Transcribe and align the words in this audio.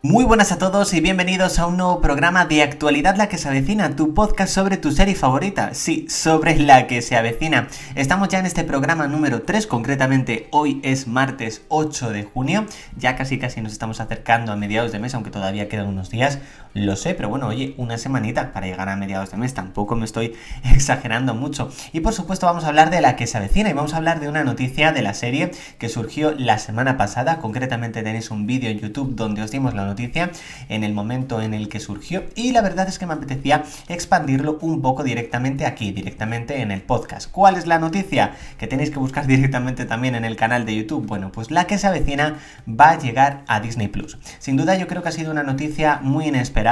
Muy 0.00 0.24
buenas 0.24 0.52
a 0.52 0.58
todos 0.58 0.94
y 0.94 1.00
bienvenidos 1.00 1.58
a 1.58 1.66
un 1.66 1.76
nuevo 1.76 2.00
programa 2.00 2.44
de 2.44 2.62
Actualidad 2.62 3.16
la 3.16 3.28
que 3.28 3.36
se 3.36 3.48
avecina, 3.48 3.96
tu 3.96 4.14
podcast 4.14 4.54
sobre 4.54 4.76
tu 4.76 4.92
serie 4.92 5.16
favorita, 5.16 5.74
sí, 5.74 6.06
sobre 6.08 6.56
la 6.56 6.86
que 6.86 7.02
se 7.02 7.16
avecina. 7.16 7.66
Estamos 7.96 8.28
ya 8.28 8.38
en 8.38 8.46
este 8.46 8.62
programa 8.62 9.08
número 9.08 9.42
3, 9.42 9.66
concretamente 9.66 10.46
hoy 10.52 10.80
es 10.84 11.08
martes 11.08 11.62
8 11.66 12.10
de 12.10 12.22
junio, 12.22 12.64
ya 12.96 13.16
casi 13.16 13.40
casi 13.40 13.60
nos 13.60 13.72
estamos 13.72 13.98
acercando 13.98 14.52
a 14.52 14.56
mediados 14.56 14.92
de 14.92 15.00
mes, 15.00 15.14
aunque 15.14 15.32
todavía 15.32 15.68
quedan 15.68 15.88
unos 15.88 16.10
días, 16.10 16.38
lo 16.74 16.96
sé, 16.96 17.14
pero 17.14 17.28
bueno, 17.28 17.48
oye, 17.48 17.74
una 17.76 17.98
semanita 17.98 18.52
para 18.52 18.66
llegar 18.66 18.88
a 18.88 18.96
mediados 18.96 19.30
de 19.30 19.36
mes, 19.36 19.54
tampoco 19.54 19.96
me 19.96 20.04
estoy 20.04 20.34
exagerando 20.64 21.34
mucho. 21.34 21.70
Y 21.92 22.00
por 22.00 22.12
supuesto 22.12 22.46
vamos 22.46 22.64
a 22.64 22.68
hablar 22.68 22.90
de 22.90 23.00
la 23.00 23.16
que 23.16 23.26
se 23.26 23.38
avecina 23.38 23.70
y 23.70 23.72
vamos 23.72 23.94
a 23.94 23.96
hablar 23.96 24.20
de 24.20 24.28
una 24.28 24.44
noticia 24.44 24.92
de 24.92 25.02
la 25.02 25.14
serie 25.14 25.50
que 25.78 25.88
surgió 25.88 26.32
la 26.32 26.58
semana 26.58 26.96
pasada, 26.96 27.38
concretamente 27.38 28.02
tenéis 28.02 28.30
un 28.30 28.46
vídeo 28.46 28.70
en 28.70 28.78
YouTube 28.78 29.14
donde 29.14 29.42
os 29.42 29.50
dimos 29.50 29.74
la 29.74 29.84
noticia 29.84 30.30
en 30.68 30.84
el 30.84 30.92
momento 30.92 31.42
en 31.42 31.54
el 31.54 31.68
que 31.68 31.80
surgió 31.80 32.24
y 32.34 32.52
la 32.52 32.60
verdad 32.60 32.88
es 32.88 32.98
que 32.98 33.06
me 33.06 33.14
apetecía 33.14 33.64
expandirlo 33.88 34.58
un 34.60 34.82
poco 34.82 35.02
directamente 35.02 35.66
aquí, 35.66 35.90
directamente 35.90 36.60
en 36.60 36.70
el 36.70 36.82
podcast. 36.82 37.30
¿Cuál 37.30 37.56
es 37.56 37.66
la 37.66 37.78
noticia? 37.78 38.34
Que 38.58 38.66
tenéis 38.66 38.90
que 38.90 38.98
buscar 38.98 39.26
directamente 39.26 39.84
también 39.84 40.14
en 40.14 40.24
el 40.24 40.36
canal 40.36 40.64
de 40.64 40.76
YouTube. 40.76 41.06
Bueno, 41.06 41.32
pues 41.32 41.50
la 41.50 41.66
que 41.66 41.78
se 41.78 41.86
avecina 41.86 42.38
va 42.68 42.90
a 42.90 42.98
llegar 42.98 43.42
a 43.48 43.60
Disney 43.60 43.88
Plus. 43.88 44.18
Sin 44.38 44.56
duda 44.56 44.76
yo 44.76 44.86
creo 44.86 45.02
que 45.02 45.08
ha 45.08 45.12
sido 45.12 45.32
una 45.32 45.42
noticia 45.42 46.00
muy 46.02 46.26
inesperada. 46.28 46.67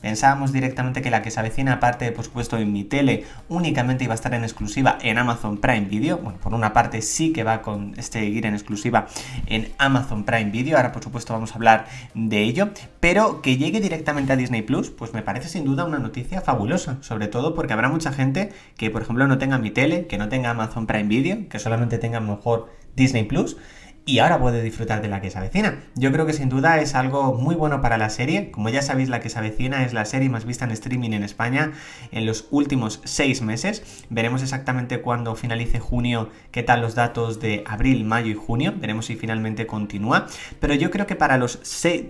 Pensábamos 0.00 0.52
directamente 0.52 1.02
que 1.02 1.10
la 1.10 1.22
que 1.22 1.30
se 1.30 1.40
avecina, 1.40 1.74
aparte 1.74 2.12
por 2.12 2.24
supuesto 2.24 2.56
en 2.56 2.72
mi 2.72 2.84
tele, 2.84 3.24
únicamente 3.48 4.04
iba 4.04 4.12
a 4.12 4.14
estar 4.14 4.32
en 4.34 4.44
exclusiva 4.44 4.98
en 5.02 5.18
Amazon 5.18 5.58
Prime 5.58 5.86
Video. 5.86 6.18
Bueno, 6.18 6.38
por 6.40 6.54
una 6.54 6.72
parte 6.72 7.02
sí 7.02 7.32
que 7.32 7.42
va 7.42 7.54
a 7.54 8.02
seguir 8.02 8.46
en 8.46 8.54
exclusiva 8.54 9.06
en 9.46 9.72
Amazon 9.78 10.24
Prime 10.24 10.50
Video. 10.50 10.76
Ahora 10.76 10.92
por 10.92 11.02
supuesto 11.02 11.32
vamos 11.32 11.52
a 11.52 11.54
hablar 11.54 11.86
de 12.14 12.42
ello 12.42 12.70
pero 13.00 13.40
que 13.42 13.56
llegue 13.56 13.80
directamente 13.80 14.32
a 14.32 14.36
Disney 14.36 14.62
Plus, 14.62 14.90
pues 14.90 15.14
me 15.14 15.22
parece 15.22 15.48
sin 15.48 15.64
duda 15.64 15.84
una 15.84 15.98
noticia 15.98 16.40
fabulosa, 16.40 16.98
sobre 17.00 17.28
todo 17.28 17.54
porque 17.54 17.72
habrá 17.72 17.88
mucha 17.88 18.12
gente 18.12 18.52
que, 18.76 18.90
por 18.90 19.02
ejemplo, 19.02 19.26
no 19.26 19.38
tenga 19.38 19.58
mi 19.58 19.70
tele, 19.70 20.06
que 20.06 20.18
no 20.18 20.28
tenga 20.28 20.50
Amazon 20.50 20.86
Prime 20.86 21.08
Video, 21.08 21.48
que 21.48 21.58
solamente 21.58 21.98
tenga 21.98 22.20
mejor 22.20 22.70
Disney 22.96 23.24
Plus 23.24 23.56
y 24.06 24.18
ahora 24.18 24.40
puede 24.40 24.62
disfrutar 24.62 25.02
de 25.02 25.08
la 25.08 25.20
que 25.20 25.30
se 25.30 25.38
avecina. 25.38 25.84
Yo 25.94 26.10
creo 26.10 26.26
que 26.26 26.32
sin 26.32 26.48
duda 26.48 26.80
es 26.80 26.94
algo 26.94 27.34
muy 27.34 27.54
bueno 27.54 27.80
para 27.80 27.98
la 27.98 28.10
serie. 28.10 28.50
Como 28.50 28.68
ya 28.68 28.82
sabéis, 28.82 29.08
la 29.08 29.20
que 29.20 29.28
se 29.28 29.38
avecina 29.38 29.84
es 29.84 29.92
la 29.92 30.04
serie 30.04 30.28
más 30.28 30.44
vista 30.44 30.64
en 30.64 30.72
streaming 30.72 31.12
en 31.12 31.22
España 31.22 31.72
en 32.10 32.26
los 32.26 32.48
últimos 32.50 33.00
seis 33.04 33.42
meses. 33.42 34.04
Veremos 34.08 34.42
exactamente 34.42 35.00
cuando 35.00 35.36
finalice 35.36 35.78
junio 35.78 36.30
qué 36.50 36.62
tal 36.62 36.80
los 36.80 36.94
datos 36.94 37.40
de 37.40 37.62
abril, 37.66 38.04
mayo 38.04 38.30
y 38.30 38.34
junio. 38.34 38.74
Veremos 38.76 39.06
si 39.06 39.16
finalmente 39.16 39.66
continúa. 39.66 40.26
Pero 40.58 40.74
yo 40.74 40.90
creo 40.90 41.06
que 41.06 41.14
para 41.14 41.36
los 41.36 41.60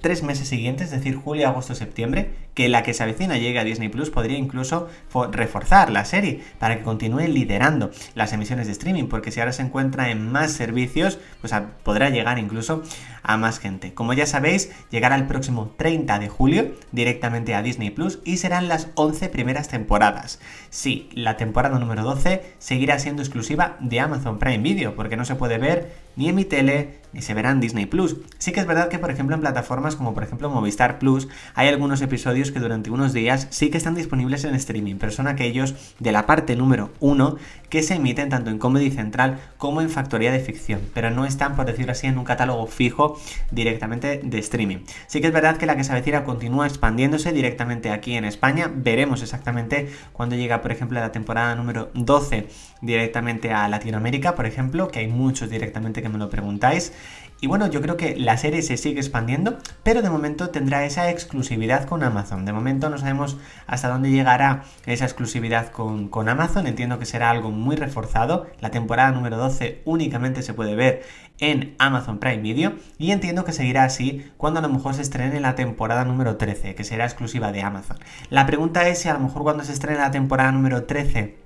tres 0.00 0.22
meses 0.22 0.48
siguientes, 0.48 0.86
es 0.86 0.92
decir, 0.92 1.14
julio, 1.16 1.48
agosto, 1.48 1.74
septiembre, 1.74 2.30
que 2.54 2.68
la 2.68 2.82
que 2.82 2.94
se 2.94 3.02
avecina 3.02 3.36
llegue 3.36 3.58
a 3.58 3.64
Disney 3.64 3.88
Plus 3.88 4.10
podría 4.10 4.38
incluso 4.38 4.88
reforzar 5.30 5.90
la 5.90 6.04
serie 6.04 6.42
para 6.58 6.78
que 6.78 6.82
continúe 6.82 7.28
liderando 7.28 7.90
las 8.14 8.32
emisiones 8.32 8.66
de 8.66 8.72
streaming. 8.72 9.04
Porque 9.04 9.30
si 9.30 9.40
ahora 9.40 9.52
se 9.52 9.62
encuentra 9.62 10.10
en 10.10 10.30
más 10.32 10.52
servicios, 10.52 11.18
pues 11.40 11.52
podrá 11.82 12.10
llegar 12.10 12.38
incluso 12.38 12.82
a 13.22 13.36
más 13.36 13.58
gente. 13.58 13.94
Como 13.94 14.12
ya 14.12 14.26
sabéis, 14.26 14.70
llegará 14.90 15.16
el 15.16 15.26
próximo 15.26 15.74
30 15.76 16.18
de 16.18 16.28
julio 16.28 16.74
directamente 16.92 17.54
a 17.54 17.62
Disney 17.62 17.90
Plus 17.90 18.20
y 18.24 18.36
serán 18.36 18.68
las 18.68 18.88
11 18.94 19.28
primeras 19.30 19.68
temporadas. 19.68 20.40
Sí, 20.70 21.08
la 21.14 21.36
temporada 21.36 21.78
número 21.78 22.02
12 22.02 22.54
seguirá 22.58 22.98
siendo 22.98 23.22
exclusiva 23.22 23.76
de 23.80 24.00
Amazon 24.00 24.38
Prime 24.38 24.58
Video 24.58 24.94
porque 24.94 25.16
no 25.16 25.24
se 25.24 25.36
puede 25.36 25.58
ver 25.58 26.03
ni 26.16 26.28
en 26.28 26.34
mi 26.34 26.44
tele, 26.44 27.00
ni 27.12 27.22
se 27.22 27.34
verá 27.34 27.50
en 27.50 27.60
Disney 27.60 27.86
Plus. 27.86 28.16
Sí 28.38 28.52
que 28.52 28.60
es 28.60 28.66
verdad 28.66 28.88
que, 28.88 28.98
por 28.98 29.10
ejemplo, 29.10 29.34
en 29.34 29.40
plataformas 29.40 29.96
como 29.96 30.14
por 30.14 30.22
ejemplo 30.24 30.50
Movistar 30.50 30.98
Plus, 30.98 31.28
hay 31.54 31.68
algunos 31.68 32.02
episodios 32.02 32.50
que 32.50 32.60
durante 32.60 32.90
unos 32.90 33.12
días 33.12 33.46
sí 33.50 33.70
que 33.70 33.78
están 33.78 33.94
disponibles 33.94 34.44
en 34.44 34.54
streaming, 34.54 34.96
pero 34.96 35.12
son 35.12 35.28
aquellos 35.28 35.94
de 36.00 36.12
la 36.12 36.26
parte 36.26 36.56
número 36.56 36.90
1 37.00 37.36
que 37.68 37.82
se 37.82 37.94
emiten 37.94 38.28
tanto 38.28 38.50
en 38.50 38.58
Comedy 38.58 38.90
Central 38.90 39.38
como 39.58 39.80
en 39.80 39.90
Factoría 39.90 40.30
de 40.30 40.40
Ficción, 40.40 40.80
pero 40.92 41.10
no 41.10 41.24
están, 41.24 41.56
por 41.56 41.66
decirlo 41.66 41.92
así, 41.92 42.06
en 42.06 42.18
un 42.18 42.24
catálogo 42.24 42.66
fijo 42.66 43.18
directamente 43.50 44.20
de 44.22 44.38
streaming. 44.38 44.78
Sí 45.06 45.20
que 45.20 45.28
es 45.28 45.32
verdad 45.32 45.56
que 45.56 45.66
la 45.66 45.76
que 45.76 45.84
se 45.84 45.94
continúa 46.24 46.66
expandiéndose 46.66 47.32
directamente 47.32 47.90
aquí 47.90 48.14
en 48.14 48.24
España. 48.24 48.70
Veremos 48.72 49.22
exactamente 49.22 49.88
cuando 50.12 50.36
llega, 50.36 50.60
por 50.62 50.70
ejemplo, 50.70 51.00
la 51.00 51.12
temporada 51.12 51.54
número 51.54 51.90
12 51.94 52.46
directamente 52.82 53.52
a 53.52 53.66
Latinoamérica, 53.68 54.34
por 54.34 54.46
ejemplo, 54.46 54.88
que 54.88 55.00
hay 55.00 55.08
muchos 55.08 55.48
directamente 55.50 56.02
que 56.04 56.10
me 56.10 56.18
lo 56.18 56.28
preguntáis. 56.28 56.92
Y 57.40 57.46
bueno, 57.46 57.66
yo 57.66 57.82
creo 57.82 57.96
que 57.96 58.16
la 58.16 58.38
serie 58.38 58.62
se 58.62 58.76
sigue 58.76 59.00
expandiendo, 59.00 59.58
pero 59.82 60.02
de 60.02 60.08
momento 60.08 60.50
tendrá 60.50 60.84
esa 60.84 61.10
exclusividad 61.10 61.84
con 61.84 62.02
Amazon. 62.02 62.44
De 62.44 62.52
momento 62.52 62.88
no 62.88 62.96
sabemos 62.96 63.36
hasta 63.66 63.88
dónde 63.88 64.10
llegará 64.10 64.64
esa 64.86 65.04
exclusividad 65.04 65.70
con, 65.70 66.08
con, 66.08 66.28
Amazon. 66.28 66.66
Entiendo 66.66 66.98
que 66.98 67.06
será 67.06 67.30
algo 67.30 67.50
muy 67.50 67.76
reforzado. 67.76 68.46
La 68.60 68.70
temporada 68.70 69.10
número 69.10 69.36
12 69.36 69.82
únicamente 69.84 70.42
se 70.42 70.54
puede 70.54 70.74
ver 70.74 71.02
en 71.38 71.74
Amazon 71.78 72.18
Prime 72.18 72.42
Video. 72.42 72.74
Y 72.98 73.10
entiendo 73.10 73.44
que 73.44 73.52
seguirá 73.52 73.84
así 73.84 74.24
cuando 74.36 74.60
a 74.60 74.62
lo 74.62 74.68
mejor 74.68 74.94
se 74.94 75.02
estrene 75.02 75.40
la 75.40 75.54
temporada 75.54 76.04
número 76.04 76.36
13, 76.36 76.74
que 76.74 76.84
será 76.84 77.04
exclusiva 77.04 77.52
de 77.52 77.62
Amazon. 77.62 77.98
La 78.30 78.46
pregunta 78.46 78.88
es 78.88 79.00
si 79.00 79.08
a 79.08 79.14
lo 79.14 79.20
mejor 79.20 79.42
cuando 79.42 79.64
se 79.64 79.72
estrene 79.72 79.98
la 79.98 80.10
temporada 80.10 80.52
número 80.52 80.84
13 80.84 81.43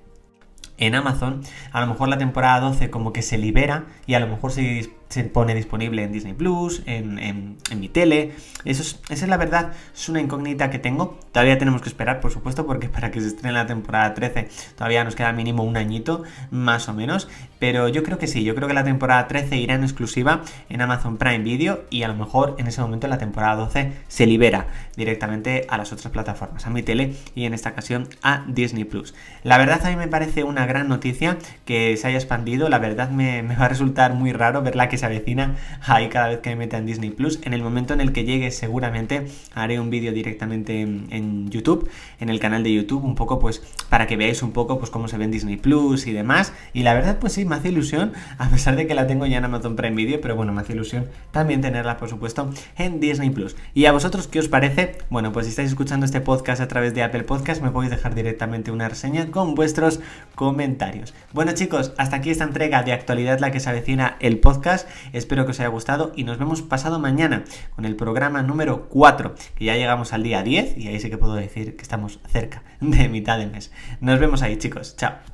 en 0.79 0.95
Amazon, 0.95 1.43
a 1.73 1.81
lo 1.81 1.87
mejor 1.87 2.09
la 2.09 2.19
temporada 2.19 2.61
12 2.61 2.91
como 2.91 3.13
que 3.13 3.23
se 3.23 3.39
libera 3.39 3.87
y 4.07 4.15
a 4.15 4.21
lo 4.21 4.29
mejor 4.29 4.53
se 4.53 4.91
se 5.09 5.25
pone 5.25 5.55
disponible 5.55 6.03
en 6.03 6.13
Disney 6.13 6.35
Plus, 6.35 6.83
en, 6.87 7.19
en, 7.19 7.57
mi 7.81 7.89
tele. 7.89 8.33
Eso 8.65 8.83
es, 8.83 9.01
esa 9.09 9.25
es 9.25 9.29
la 9.29 9.37
verdad, 9.37 9.73
es 9.95 10.09
una 10.09 10.21
incógnita 10.21 10.71
que 10.71 10.79
tengo. 10.79 11.19
Todavía 11.33 11.59
tenemos 11.59 11.81
que 11.81 11.89
esperar, 11.89 12.21
por 12.21 12.31
supuesto, 12.31 12.67
porque 12.67 12.89
para 12.89 13.11
que 13.11 13.21
se 13.21 13.29
estrene 13.29 13.53
la 13.53 13.67
temporada 13.67 14.15
13 14.15 14.49
todavía 14.77 15.05
nos 15.05 15.17
queda 15.17 15.33
mínimo 15.33 15.63
un 15.63 15.77
añito, 15.77 16.23
más 16.51 16.89
o 16.89 16.95
menos. 16.95 17.29
Pero 17.59 17.89
yo 17.89 18.03
creo 18.03 18.19
que 18.19 18.27
sí, 18.27 18.45
yo 18.45 18.55
creo 18.55 18.69
que 18.69 18.75
la 18.75 18.85
temporada 18.85 19.27
13 19.27 19.57
irá 19.57 19.75
en 19.75 19.83
exclusiva 19.83 20.43
en 20.69 20.81
Amazon 20.81 21.17
Prime 21.17 21.41
Video 21.41 21.85
y 21.91 22.03
a 22.03 22.09
lo 22.09 22.15
mejor 22.15 22.55
en 22.59 22.67
ese 22.67 22.81
momento 22.81 23.09
la 23.09 23.19
temporada 23.19 23.57
12 23.57 23.93
se 24.07 24.27
libera 24.27 24.67
directamente 24.97 25.67
a 25.69 25.79
las 25.79 25.93
otras 25.93 26.13
plataformas, 26.13 26.67
a 26.67 26.71
mi 26.71 26.83
tele 26.83 27.15
y 27.35 27.45
en 27.45 27.55
esta 27.55 27.71
ocasión 27.71 28.09
a 28.23 28.45
Disney 28.47 28.85
Plus. 28.85 29.15
La 29.43 29.59
verdad 29.59 29.85
a 29.85 29.91
mí 29.91 29.97
me 29.97 30.09
parece 30.09 30.45
una 30.45 30.67
gran 30.67 30.89
noticia 30.89 31.39
que 31.65 31.97
se 31.97 32.07
haya 32.07 32.19
expandido, 32.19 32.69
la 32.69 32.79
verdad 32.79 33.11
me, 33.11 33.43
me 33.49 33.57
va 33.57 33.65
a 33.65 33.69
resultar 33.69 34.15
muy 34.15 34.33
raro 34.33 34.63
verla 34.63 34.89
que 34.89 34.98
se 34.99 35.07
avecina 35.07 35.57
ahí 35.87 36.09
cada 36.09 36.29
vez 36.29 36.41
que 36.41 36.51
me 36.51 36.57
meta 36.57 36.79
en 36.79 36.87
Disney 36.87 37.11
Plus. 37.11 37.41
En 37.43 37.55
el 37.55 37.63
momento 37.63 37.95
en 37.95 38.01
el 38.01 38.13
que 38.13 38.25
llegue, 38.25 38.51
seguramente 38.51 39.27
haré 39.55 39.81
un 39.81 39.91
vídeo 39.91 40.13
directamente 40.13 40.81
en, 40.81 41.49
YouTube, 41.51 41.89
en 42.21 42.29
el 42.29 42.41
canal 42.41 42.63
de 42.63 42.75
YouTube, 42.75 43.05
un 43.05 43.15
poco 43.15 43.39
pues 43.39 43.63
para 43.89 44.07
que 44.07 44.17
veáis 44.17 44.43
un 44.43 44.53
poco 44.53 44.79
pues 44.79 44.91
cómo 44.91 45.09
se 45.09 45.17
ve 45.17 45.25
en 45.25 45.31
Disney 45.31 45.57
Plus 45.57 46.07
y 46.07 46.13
demás. 46.13 46.53
Y 46.73 46.83
la 46.83 46.95
verdad, 46.95 47.19
pues 47.19 47.33
sí, 47.33 47.45
me 47.45 47.57
hace 47.57 47.69
ilusión, 47.69 48.13
a 48.39 48.49
pesar 48.51 48.77
de 48.77 48.87
que 48.87 48.95
la 48.95 49.07
tengo 49.07 49.27
ya 49.27 49.39
en 49.39 49.45
Amazon 49.45 49.77
Prime 49.77 49.97
Video, 49.97 50.21
pero 50.21 50.37
bueno, 50.37 50.53
me 50.53 50.61
hace 50.61 50.73
ilusión 50.73 51.07
también 51.31 51.61
tenerla, 51.61 51.97
por 51.97 52.09
supuesto, 52.09 52.51
en 52.77 53.01
Disney 53.01 53.31
Plus. 53.31 53.57
¿Y 53.75 53.87
a 53.87 53.93
vosotros 53.93 54.27
qué 54.27 54.39
os 54.39 54.49
parece? 54.49 54.99
Bueno, 55.11 55.33
pues 55.33 55.47
si 55.47 55.51
estáis 55.51 55.71
escuchando 55.71 56.05
este 56.05 56.21
podcast 56.21 56.61
a 56.61 56.69
través 56.69 56.95
de 56.95 57.03
Apple 57.03 57.25
Podcast, 57.25 57.63
me 57.63 57.71
podéis 57.71 57.91
dejar 57.91 58.15
directamente 58.15 58.71
una 58.71 58.89
reseña 58.89 59.31
con 59.31 59.55
vuestros 59.55 60.01
comentarios. 60.35 61.15
Bueno, 61.33 61.53
chicos, 61.53 61.93
hasta 61.99 62.17
aquí 62.17 62.31
esta 62.31 62.45
entrega 62.45 62.83
de 62.83 62.93
actualidad 62.93 63.39
la 63.39 63.51
que 63.51 63.61
se 63.61 63.71
avecina 63.71 64.17
el 64.21 64.39
podcast. 64.39 64.88
Espero 65.13 65.45
que 65.45 65.53
os 65.53 65.61
haya 65.61 65.69
gustado 65.69 66.13
y 66.17 66.25
nos 66.25 66.39
vemos 66.39 66.63
pasado 66.63 66.99
mañana 66.99 67.45
con 67.75 67.85
el 67.85 67.97
programa 67.97 68.43
número 68.43 68.89
4, 68.89 69.35
que 69.55 69.65
ya 69.65 69.77
llegamos 69.77 70.13
al 70.13 70.23
día 70.23 70.43
10 70.43 70.77
y 70.79 70.89
ahí 70.89 71.01
sí 71.01 71.11
que 71.11 71.19
puedo 71.19 71.35
decir 71.35 71.77
que 71.77 71.83
estamos 71.83 72.21
cerca 72.29 72.63
de 72.81 73.09
mitad 73.09 73.39
del 73.39 73.51
mes. 73.51 73.73
Nos 74.01 74.19
vemos 74.19 74.43
ahí, 74.43 74.57
chicos. 74.57 74.97
Chao. 74.97 75.29